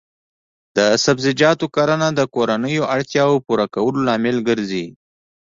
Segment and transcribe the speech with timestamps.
[0.77, 4.85] د سبزیجاتو کرنه د کورنیو اړتیاوو پوره کولو لامل ګرځي.